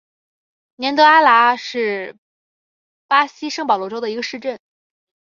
[0.77, 2.17] 年德阿拉是
[3.07, 4.59] 巴西圣保罗州的一个市镇。